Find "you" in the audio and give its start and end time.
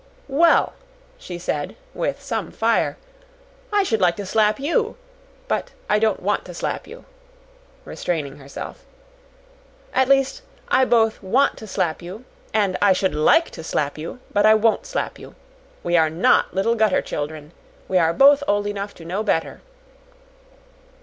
4.59-4.97, 6.87-7.05, 12.01-12.25, 13.99-14.19, 15.19-15.35